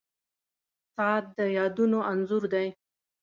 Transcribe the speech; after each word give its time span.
•ساعت 0.95 1.25
د 1.37 1.39
یادونو 1.57 1.99
انځور 2.11 2.43
دی. 2.53 2.67